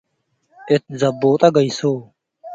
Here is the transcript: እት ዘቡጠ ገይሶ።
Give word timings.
እት 0.73 0.83
ዘቡጠ 0.99 1.41
ገይሶ። 1.55 1.79